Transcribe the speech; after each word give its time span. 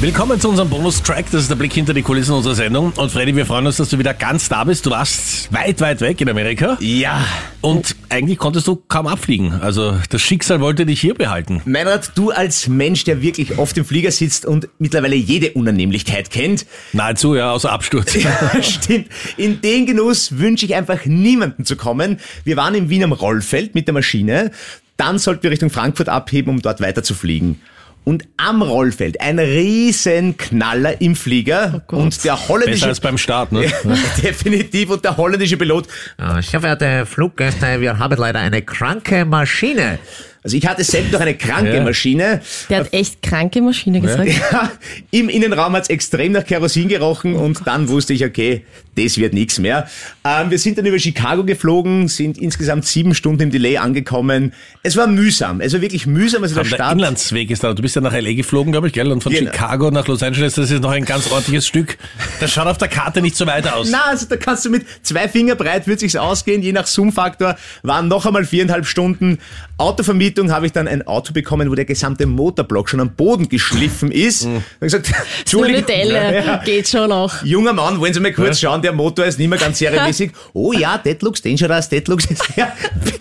Willkommen 0.00 0.38
zu 0.40 0.48
unserem 0.48 0.70
Bonustrack. 0.70 1.24
Das 1.32 1.42
ist 1.42 1.50
der 1.50 1.56
Blick 1.56 1.72
hinter 1.72 1.92
die 1.92 2.02
Kulissen 2.02 2.32
unserer 2.32 2.54
Sendung. 2.54 2.92
Und 2.92 3.10
Freddy, 3.10 3.34
wir 3.34 3.44
freuen 3.44 3.66
uns, 3.66 3.78
dass 3.78 3.88
du 3.88 3.98
wieder 3.98 4.14
ganz 4.14 4.48
da 4.48 4.62
bist. 4.62 4.86
Du 4.86 4.90
warst 4.90 5.52
weit, 5.52 5.80
weit 5.80 6.00
weg 6.00 6.20
in 6.20 6.28
Amerika. 6.28 6.76
Ja. 6.78 7.26
Und 7.62 7.96
eigentlich 8.08 8.38
konntest 8.38 8.68
du 8.68 8.76
kaum 8.76 9.08
abfliegen. 9.08 9.54
Also 9.54 9.98
das 10.10 10.22
Schicksal 10.22 10.60
wollte 10.60 10.86
dich 10.86 11.00
hier 11.00 11.14
behalten. 11.14 11.62
Meinrad, 11.64 12.12
du 12.14 12.30
als 12.30 12.68
Mensch, 12.68 13.02
der 13.02 13.22
wirklich 13.22 13.58
oft 13.58 13.76
im 13.76 13.84
Flieger 13.84 14.12
sitzt 14.12 14.46
und 14.46 14.68
mittlerweile 14.78 15.16
jede 15.16 15.50
Unannehmlichkeit 15.50 16.30
kennt. 16.30 16.64
Nahezu, 16.92 17.34
ja, 17.34 17.50
außer 17.50 17.72
Absturz. 17.72 18.14
Ja, 18.22 18.62
stimmt. 18.62 19.08
In 19.36 19.60
den 19.62 19.84
Genuss 19.84 20.38
wünsche 20.38 20.64
ich 20.64 20.76
einfach 20.76 21.06
niemanden 21.06 21.64
zu 21.64 21.74
kommen. 21.74 22.20
Wir 22.44 22.56
waren 22.56 22.76
in 22.76 22.88
Wien 22.88 23.02
am 23.02 23.10
Rollfeld 23.10 23.74
mit 23.74 23.88
der 23.88 23.94
Maschine. 23.94 24.52
Dann 24.96 25.18
sollten 25.18 25.42
wir 25.42 25.50
Richtung 25.50 25.70
Frankfurt 25.70 26.08
abheben, 26.08 26.50
um 26.50 26.62
dort 26.62 26.80
weiter 26.80 27.02
zu 27.02 27.14
fliegen. 27.14 27.60
Und 28.08 28.26
am 28.38 28.62
Rollfeld 28.62 29.20
ein 29.20 29.38
riesen 29.38 30.38
Knaller 30.38 30.98
im 31.02 31.14
Flieger 31.14 31.82
Oh 31.92 31.96
und 31.96 32.24
der 32.24 32.48
holländische 32.48 32.76
Besser 32.76 32.88
als 32.88 33.00
beim 33.00 33.18
Start, 33.18 33.52
ne? 33.52 33.70
definitiv 34.22 34.88
und 34.88 35.04
der 35.04 35.18
holländische 35.18 35.58
Pilot 35.58 35.86
Äh, 36.16 36.40
Sehr 36.40 36.60
verehrte 36.60 37.04
Fluggäste, 37.04 37.82
wir 37.82 37.98
haben 37.98 38.16
leider 38.16 38.38
eine 38.38 38.62
kranke 38.62 39.26
Maschine. 39.26 39.98
Also 40.42 40.56
ich 40.56 40.66
hatte 40.66 40.84
selbst 40.84 41.12
noch 41.12 41.20
eine 41.20 41.34
kranke 41.34 41.74
Ja. 41.76 41.82
Maschine. 41.82 42.40
Der 42.70 42.78
hat 42.80 42.92
echt 42.92 43.22
kranke 43.22 43.60
Maschine 43.60 44.00
gesagt. 44.00 44.30
Ja, 44.52 44.70
Im 45.10 45.28
Innenraum 45.28 45.72
hat's 45.74 45.88
extrem 45.90 46.32
nach 46.32 46.44
Kerosin 46.44 46.88
gerochen 46.88 47.34
und 47.34 47.66
dann 47.66 47.88
wusste 47.88 48.12
ich, 48.14 48.24
okay, 48.24 48.64
das 48.96 49.16
wird 49.18 49.32
nichts 49.34 49.58
mehr. 49.58 49.88
Ähm, 50.24 50.50
wir 50.50 50.58
sind 50.58 50.78
dann 50.78 50.86
über 50.86 50.98
Chicago 50.98 51.44
geflogen, 51.44 52.08
sind 52.08 52.38
insgesamt 52.38 52.84
sieben 52.86 53.14
Stunden 53.14 53.42
im 53.42 53.50
Delay 53.50 53.76
angekommen. 53.78 54.52
Es 54.82 54.96
war 54.96 55.06
mühsam, 55.06 55.60
es 55.60 55.72
war 55.72 55.80
wirklich 55.80 56.06
mühsam. 56.06 56.42
Also 56.42 56.54
der 56.56 56.64
der 56.64 56.74
Start, 56.76 56.92
Inlandsweg 56.94 57.50
ist 57.50 57.62
da. 57.64 57.74
Du 57.74 57.82
bist 57.82 57.94
ja 57.96 58.00
nach 58.02 58.12
L.A. 58.12 58.32
geflogen, 58.32 58.72
glaube 58.72 58.86
ich, 58.88 58.92
gell? 58.92 59.10
Und 59.12 59.22
von 59.22 59.32
Genau. 59.32 59.50
Chicago 59.52 59.90
nach 59.90 60.06
Los 60.08 60.22
Angeles, 60.22 60.54
das 60.54 60.70
ist 60.70 60.82
noch 60.82 60.90
ein 60.90 61.04
ganz 61.04 61.30
ordentliches 61.30 61.66
Stück. 61.66 61.98
Das 62.40 62.50
schaut 62.52 62.66
auf 62.66 62.78
der 62.78 62.88
Karte 62.88 63.20
nicht 63.22 63.36
so 63.36 63.46
weit 63.46 63.70
aus. 63.72 63.88
na, 63.90 64.04
also 64.08 64.26
da 64.28 64.36
kannst 64.36 64.64
du 64.64 64.70
mit 64.70 64.86
zwei 65.02 65.28
Finger 65.28 65.54
breit 65.54 65.86
wird 65.86 66.00
sich's 66.00 66.16
ausgehen, 66.16 66.62
je 66.62 66.72
nach 66.72 66.86
Zoom-Faktor 66.86 67.56
waren 67.82 68.08
noch 68.08 68.24
einmal 68.26 68.44
viereinhalb 68.44 68.86
Stunden. 68.86 69.38
Autovermietung 69.76 70.37
habe 70.46 70.66
ich 70.66 70.72
dann 70.72 70.86
ein 70.86 71.06
Auto 71.06 71.32
bekommen, 71.32 71.70
wo 71.70 71.74
der 71.74 71.84
gesamte 71.84 72.26
Motorblock 72.26 72.88
schon 72.88 73.00
am 73.00 73.14
Boden 73.14 73.48
geschliffen 73.48 74.12
ist. 74.12 74.46
Mhm. 74.46 74.62
Ich 74.74 74.80
gesagt, 74.80 75.12
Entschuldigung. 75.40 75.84
Ja. 75.88 76.58
geht 76.64 76.88
schon 76.88 77.10
noch. 77.10 77.44
Junger 77.44 77.72
Mann, 77.72 78.00
wollen 78.00 78.14
Sie 78.14 78.20
mal 78.20 78.32
kurz 78.32 78.60
schauen, 78.60 78.80
der 78.80 78.92
Motor 78.92 79.26
ist 79.26 79.38
nicht 79.38 79.48
mehr 79.48 79.58
ganz 79.58 79.78
serienmäßig. 79.78 80.32
Oh 80.54 80.72
ja, 80.72 80.98
that 80.98 81.22
looks 81.22 81.42
dangerous, 81.42 81.88
that 81.88 82.08
looks... 82.08 82.26
Ja, 82.56 82.72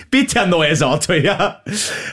bitte 0.09 0.41
ein 0.41 0.50
neues 0.50 0.81
Auto, 0.81 1.13
ja. 1.13 1.61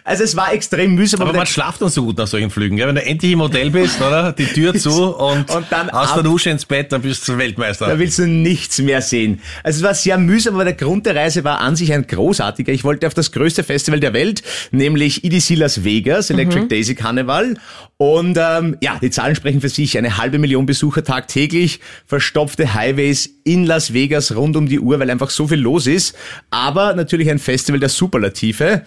Also 0.04 0.24
es 0.24 0.36
war 0.36 0.52
extrem 0.52 0.94
mühsam. 0.94 1.20
Aber 1.20 1.30
aber 1.30 1.38
man 1.38 1.46
schlaft 1.46 1.80
dann 1.82 1.88
so 1.88 2.04
gut 2.04 2.18
nach 2.18 2.26
solchen 2.26 2.50
Flügen, 2.50 2.76
gell? 2.76 2.86
Wenn 2.88 2.94
du 2.94 3.04
endlich 3.04 3.32
im 3.32 3.40
Hotel 3.40 3.70
bist, 3.70 4.00
oder? 4.00 4.32
Die 4.32 4.46
Tür 4.46 4.74
zu 4.78 5.16
und, 5.16 5.50
Und 5.50 5.66
dann 5.70 5.90
aus 5.90 6.14
der 6.14 6.22
Dusche 6.22 6.50
ins 6.50 6.64
Bett, 6.64 6.92
dann 6.92 7.02
bist 7.02 7.26
du 7.28 7.36
Weltmeister. 7.38 7.86
da 7.86 7.98
willst 7.98 8.18
du 8.18 8.26
nichts 8.26 8.78
mehr 8.80 9.02
sehen. 9.02 9.40
Also 9.62 9.78
es 9.78 9.82
war 9.82 9.94
sehr 9.94 10.18
mühsam, 10.18 10.54
aber 10.54 10.64
der 10.64 10.74
Grund 10.74 11.06
der 11.06 11.16
Reise 11.16 11.44
war 11.44 11.60
an 11.60 11.76
sich 11.76 11.92
ein 11.92 12.06
großartiger. 12.06 12.72
Ich 12.72 12.84
wollte 12.84 13.06
auf 13.06 13.14
das 13.14 13.32
größte 13.32 13.64
Festival 13.64 14.00
der 14.00 14.12
Welt, 14.12 14.42
nämlich 14.70 15.24
EDC 15.24 15.56
Las 15.56 15.84
Vegas, 15.84 16.30
Electric 16.30 16.68
Daisy 16.68 16.94
Carnival. 16.94 17.56
Und 17.96 18.36
ähm, 18.40 18.76
ja, 18.80 18.98
die 19.00 19.10
Zahlen 19.10 19.36
sprechen 19.36 19.60
für 19.60 19.68
sich. 19.68 19.96
Eine 19.96 20.18
halbe 20.18 20.38
Million 20.38 20.66
Besucher 20.66 21.04
tagtäglich, 21.04 21.80
verstopfte 22.06 22.74
Highways 22.74 23.30
in 23.44 23.64
Las 23.66 23.92
Vegas 23.92 24.34
rund 24.34 24.56
um 24.56 24.68
die 24.68 24.80
Uhr, 24.80 24.98
weil 24.98 25.10
einfach 25.10 25.30
so 25.30 25.46
viel 25.46 25.58
los 25.58 25.86
ist. 25.86 26.16
Aber 26.50 26.94
natürlich 26.94 27.30
ein 27.30 27.38
Festival 27.38 27.80
der 27.84 27.90
Superlative. 27.90 28.82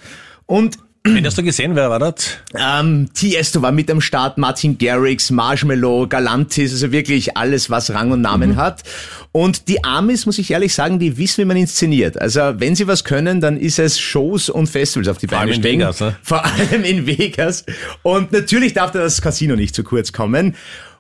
Und 0.46 0.78
Wen 1.04 1.26
hast 1.26 1.38
du 1.38 1.44
gesehen? 1.44 1.76
Wer 1.76 1.90
war 1.90 2.00
das? 2.00 2.38
ähm, 2.54 3.10
Tiesto 3.14 3.62
war 3.62 3.72
mit 3.72 3.90
am 3.90 4.02
Start, 4.02 4.38
Martin 4.38 4.78
Garrix, 4.78 5.32
Marshmallow, 5.32 6.08
Galantis, 6.08 6.74
also 6.74 6.92
wirklich 6.92 7.38
alles, 7.38 7.70
was 7.70 7.94
Rang 7.94 8.12
und 8.12 8.22
Namen 8.22 8.58
hat. 8.58 8.84
Und 9.32 9.70
die 9.70 9.84
Amis, 9.86 10.26
muss 10.26 10.38
ich 10.38 10.52
ehrlich 10.52 10.74
sagen, 10.74 11.00
die 11.00 11.18
wissen, 11.18 11.44
wie 11.44 11.46
man 11.46 11.56
inszeniert. 11.56 12.20
Also 12.20 12.42
wenn 12.58 12.76
sie 12.76 12.88
was 12.88 13.06
können, 13.06 13.40
dann 13.40 13.58
ist 13.58 13.80
es 13.80 14.00
Shows 14.00 14.50
und 14.50 14.68
Festivals 14.68 15.08
auf 15.08 15.18
die 15.18 15.30
allem 15.30 15.40
Beine 15.40 15.52
in 15.54 15.62
stellen. 15.62 15.80
Vegas, 15.80 16.00
ne? 16.02 16.16
Vor 16.24 16.44
allem 16.44 16.84
in 16.84 17.06
Vegas. 17.06 17.64
Und 18.04 18.34
natürlich 18.34 18.74
darf 18.74 18.92
da 18.92 19.00
das 19.00 19.22
Casino 19.22 19.56
nicht 19.56 19.76
zu 19.76 19.84
kurz 19.84 20.12
kommen. 20.12 20.56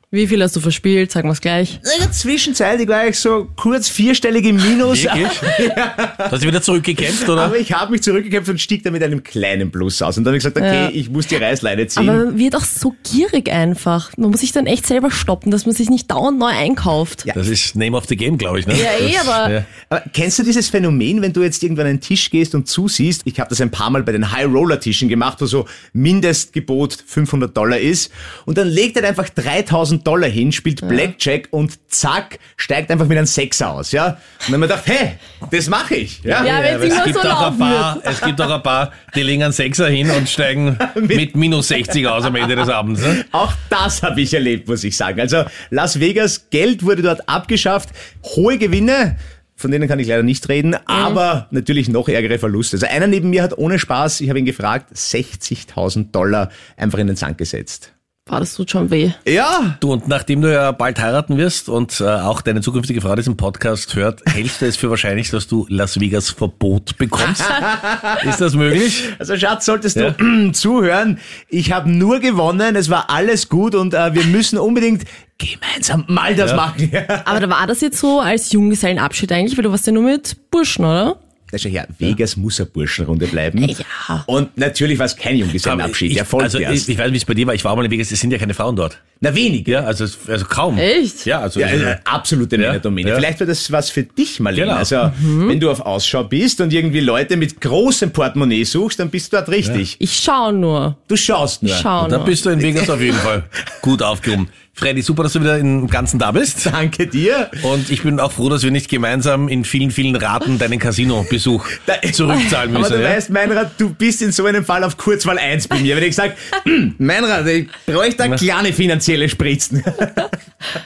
Wie 0.09 0.25
viel 0.25 0.41
hast 0.41 0.55
du 0.55 0.61
verspielt? 0.61 1.11
Sagen 1.11 1.27
wir's 1.27 1.41
gleich. 1.41 1.81
Naja, 1.83 2.09
zwischenzeitlich 2.09 2.87
war 2.87 3.05
ich 3.09 3.19
so 3.19 3.49
kurz 3.57 3.89
vierstellig 3.89 4.45
im 4.45 4.55
Minus. 4.55 5.03
Wirklich? 5.03 5.27
Hast 6.17 6.43
du 6.43 6.47
wieder 6.47 6.61
zurückgekämpft, 6.61 7.27
oder? 7.27 7.41
Aber 7.41 7.57
ich 7.57 7.73
habe 7.73 7.91
mich 7.91 8.03
zurückgekämpft 8.03 8.49
und 8.49 8.61
stieg 8.61 8.83
da 8.83 8.91
mit 8.91 9.03
einem 9.03 9.21
kleinen 9.21 9.69
Plus 9.69 10.01
aus. 10.01 10.17
Und 10.17 10.23
dann 10.23 10.31
habe 10.31 10.37
ich 10.37 10.43
gesagt, 10.45 10.55
okay, 10.55 10.83
Ja. 10.85 10.89
ich 10.93 11.09
muss 11.09 11.27
die 11.27 11.35
Reißleine 11.35 11.87
ziehen. 11.87 12.07
Aber 12.07 12.23
man 12.25 12.37
wird 12.37 12.55
auch 12.55 12.63
so 12.63 12.95
gierig 13.03 13.51
einfach. 13.51 14.15
Man 14.15 14.31
muss 14.31 14.39
sich 14.39 14.53
dann 14.53 14.65
echt 14.65 14.87
selber 14.87 15.11
stoppen, 15.11 15.51
dass 15.51 15.65
man 15.65 15.75
sich 15.75 15.89
nicht 15.89 16.09
dauernd 16.09 16.39
neu 16.39 16.45
einkauft. 16.51 17.25
Ja. 17.25 17.33
Das 17.33 17.49
ist 17.49 17.75
Name 17.75 17.97
of 17.97 18.05
the 18.07 18.15
Game, 18.15 18.37
glaube 18.37 18.61
ich, 18.61 18.65
ne? 18.67 18.75
Ja, 18.79 19.05
eh, 19.05 19.17
aber- 19.17 19.51
ja. 19.53 19.65
Aber 19.89 20.03
kennst 20.13 20.39
du 20.39 20.43
dieses 20.43 20.69
Phänomen, 20.69 21.21
wenn 21.21 21.33
du 21.33 21.43
jetzt 21.43 21.61
irgendwann 21.61 21.85
an 21.85 21.89
einen 21.91 22.01
Tisch 22.01 22.29
gehst 22.29 22.55
und 22.55 22.69
zusiehst? 22.69 23.23
Ich 23.25 23.41
habe 23.41 23.49
das 23.49 23.59
ein 23.59 23.71
paar 23.71 23.89
Mal 23.89 24.03
bei 24.03 24.13
den 24.13 24.31
High-Roller-Tischen 24.31 25.09
gemacht, 25.09 25.39
wo 25.41 25.45
so 25.47 25.65
Mindestgebot 25.91 26.97
500 27.05 27.55
Dollar 27.57 27.77
ist. 27.79 28.09
Und 28.45 28.57
dann 28.57 28.69
legt 28.69 28.95
er 28.95 29.05
einfach 29.05 29.27
3000 29.27 29.96
Dollar 30.03 30.29
hin, 30.29 30.51
spielt 30.51 30.87
Blackjack 30.87 31.47
und 31.51 31.77
zack, 31.91 32.39
steigt 32.55 32.91
einfach 32.91 33.07
mit 33.07 33.17
einem 33.17 33.27
Sechser 33.27 33.71
aus, 33.71 33.91
ja? 33.91 34.07
Und 34.07 34.17
dann 34.47 34.53
haben 34.53 34.61
wir 34.61 34.67
gedacht, 34.67 34.83
hey, 34.85 35.11
das 35.51 35.67
mache 35.69 35.95
ich, 35.95 36.23
ja? 36.23 36.43
Ja, 36.45 36.57
Aber 36.57 36.83
es 36.83 37.03
gibt, 37.03 37.21
so 37.21 37.29
auch 37.29 37.51
ein 37.51 37.57
paar, 37.57 37.95
wird. 37.95 38.05
es 38.05 38.21
gibt 38.21 38.41
auch 38.41 38.49
ein 38.49 38.63
paar, 38.63 38.91
die 39.15 39.23
legen 39.23 39.43
einen 39.43 39.53
Sechser 39.53 39.87
hin 39.87 40.09
und 40.11 40.29
steigen 40.29 40.77
mit 40.95 41.35
minus 41.35 41.69
60 41.69 42.07
aus 42.07 42.23
am 42.25 42.35
Ende 42.35 42.55
des 42.55 42.69
Abends. 42.69 43.01
Ne? 43.01 43.25
Auch 43.31 43.53
das 43.69 44.03
habe 44.03 44.21
ich 44.21 44.33
erlebt, 44.33 44.67
muss 44.67 44.83
ich 44.83 44.95
sagen. 44.95 45.19
Also 45.19 45.43
Las 45.69 45.99
Vegas, 45.99 46.49
Geld 46.49 46.83
wurde 46.83 47.01
dort 47.01 47.27
abgeschafft, 47.27 47.89
hohe 48.23 48.57
Gewinne, 48.57 49.17
von 49.57 49.71
denen 49.71 49.87
kann 49.87 49.97
ich 49.97 50.07
leider 50.07 50.21
nicht 50.23 50.47
reden, 50.49 50.75
aber 50.85 51.47
natürlich 51.49 51.89
noch 51.89 52.07
ärgere 52.07 52.37
Verluste. 52.37 52.75
Also 52.77 52.85
einer 52.85 53.07
neben 53.07 53.31
mir 53.31 53.41
hat 53.41 53.57
ohne 53.57 53.79
Spaß, 53.79 54.21
ich 54.21 54.29
habe 54.29 54.37
ihn 54.37 54.45
gefragt, 54.45 54.93
60.000 54.93 56.11
Dollar 56.11 56.51
einfach 56.77 56.99
in 56.99 57.07
den 57.07 57.15
Sand 57.15 57.39
gesetzt. 57.39 57.91
Boah, 58.27 58.39
das 58.41 58.53
tut 58.55 58.69
schon 58.69 58.89
weh. 58.91 59.11
Ja, 59.25 59.77
Du, 59.79 59.93
und 59.93 60.07
nachdem 60.07 60.41
du 60.41 60.51
ja 60.51 60.71
bald 60.73 60.99
heiraten 60.99 61.37
wirst 61.37 61.69
und 61.69 62.01
äh, 62.01 62.03
auch 62.05 62.41
deine 62.41 62.61
zukünftige 62.61 62.99
Frau 63.01 63.15
diesen 63.15 63.37
Podcast 63.37 63.95
hört, 63.95 64.21
hältst 64.33 64.61
du 64.61 64.65
es 64.65 64.75
für 64.77 64.89
wahrscheinlich, 64.89 65.29
dass 65.31 65.47
du 65.47 65.65
Las 65.69 65.99
Vegas 65.99 66.29
Verbot 66.29 66.97
bekommst? 66.97 67.43
ist 68.23 68.41
das 68.41 68.53
möglich? 68.53 69.03
Also 69.17 69.37
Schatz, 69.37 69.65
solltest 69.65 69.95
du 69.95 70.01
Ja. 70.19 70.51
zuhören. 70.53 71.19
Ich 71.49 71.71
habe 71.71 71.89
nur 71.89 72.19
gewonnen, 72.19 72.75
es 72.75 72.89
war 72.89 73.09
alles 73.09 73.47
gut 73.49 73.75
und 73.75 73.93
äh, 73.93 74.13
wir 74.13 74.25
müssen 74.25 74.57
unbedingt 74.57 75.03
gemeinsam 75.37 76.03
mal 76.07 76.35
das 76.35 76.51
Ja. 76.51 76.55
machen. 76.57 76.91
Aber 77.25 77.39
da 77.39 77.49
war 77.49 77.65
das 77.67 77.81
jetzt 77.81 77.99
so 77.99 78.19
als 78.19 78.51
Junggesellenabschied 78.51 79.31
eigentlich, 79.31 79.57
weil 79.57 79.63
du 79.63 79.71
warst 79.71 79.85
ja 79.87 79.93
nur 79.93 80.03
mit 80.03 80.35
Burschen, 80.51 80.83
oder? 80.83 81.17
Na 81.51 81.57
schau 81.57 81.69
her, 81.69 81.87
Vegas 81.97 82.35
muss 82.35 82.59
eine 82.59 82.69
Burschenrunde 82.69 83.27
bleiben. 83.27 83.63
Ja. 83.63 84.23
Und 84.25 84.57
natürlich 84.57 84.99
war 84.99 85.05
es 85.05 85.15
kein 85.15 85.37
Junggesellenabschied, 85.37 86.11
ich, 86.11 86.17
der 86.17 86.25
folgt 86.25 86.43
also, 86.45 86.59
erst. 86.59 86.89
ich, 86.89 86.89
ich 86.89 86.97
weiß 86.97 87.05
nicht, 87.05 87.13
wie 87.13 87.17
es 87.17 87.25
bei 87.25 87.33
dir 87.33 87.47
war. 87.47 87.53
Ich 87.53 87.63
war 87.63 87.75
mal 87.75 87.85
in 87.85 87.91
Vegas, 87.91 88.11
es 88.11 88.19
sind 88.19 88.31
ja 88.31 88.37
keine 88.37 88.53
Frauen 88.53 88.75
dort. 88.75 89.01
Na 89.19 89.33
wenig. 89.35 89.67
Ja, 89.67 89.81
also, 89.81 90.05
also 90.27 90.45
kaum. 90.45 90.77
Echt? 90.77 91.25
Ja, 91.25 91.39
also. 91.41 91.59
Ja, 91.59 91.67
äh, 91.67 91.97
absolute 92.05 92.55
Ja, 92.55 92.61
Männerdomäne. 92.67 93.09
ja. 93.09 93.15
Vielleicht 93.15 93.39
wäre 93.39 93.47
das 93.49 93.71
was 93.71 93.89
für 93.89 94.03
dich, 94.03 94.39
Marlene. 94.39 94.67
Genau. 94.67 94.77
Also, 94.77 95.11
wenn 95.21 95.59
du 95.59 95.71
auf 95.71 95.81
Ausschau 95.81 96.23
bist 96.23 96.61
und 96.61 96.71
irgendwie 96.73 96.99
Leute 96.99 97.37
mit 97.37 97.59
großem 97.59 98.11
Portemonnaie 98.11 98.63
suchst, 98.63 98.99
dann 98.99 99.09
bist 99.09 99.33
du 99.33 99.37
dort 99.37 99.49
richtig. 99.49 99.95
Ich 99.99 100.13
schau 100.23 100.51
nur. 100.51 100.97
Du 101.07 101.15
schaust 101.15 101.63
nur. 101.63 101.73
Schau 101.75 102.07
da 102.07 102.17
nur. 102.17 102.25
bist 102.25 102.45
du 102.45 102.49
in 102.49 102.61
Vegas 102.61 102.89
auf 102.89 103.01
jeden 103.01 103.17
Fall 103.17 103.43
gut 103.81 104.01
aufgehoben. 104.03 104.49
Freddy, 104.79 105.01
super, 105.01 105.23
dass 105.23 105.33
du 105.33 105.39
wieder 105.41 105.57
im 105.57 105.87
Ganzen 105.87 106.19
da 106.19 106.31
bist. 106.31 106.67
Danke 106.67 107.07
dir. 107.07 107.49
Und 107.63 107.89
ich 107.89 108.03
bin 108.03 108.19
auch 108.19 108.31
froh, 108.31 108.47
dass 108.47 108.61
wir 108.61 108.69
nicht 108.69 108.89
gemeinsam 108.89 109.47
in 109.47 109.65
vielen, 109.65 109.89
vielen 109.89 110.15
Raten 110.15 110.59
deinen 110.59 110.77
Casino-Besuch 110.77 111.65
zurückzahlen 112.11 112.69
Aber 112.75 112.81
müssen. 112.81 112.97
du 112.97 113.03
ja? 113.03 113.09
weißt, 113.09 113.31
Meinrad, 113.31 113.71
du 113.79 113.89
bist 113.89 114.21
in 114.21 114.31
so 114.31 114.45
einem 114.45 114.63
Fall 114.63 114.83
auf 114.83 114.95
Kurzwahl 114.95 115.39
1 115.39 115.67
bei 115.67 115.79
mir. 115.79 115.95
Wenn 115.95 116.03
ich 116.03 116.15
sage, 116.15 116.33
Meinrad, 116.99 117.47
ich 117.47 117.67
bräuchte 117.87 118.17
da 118.29 118.35
kleine 118.35 118.71
finanzielle 119.07 119.29
Spritzen. 119.29 119.83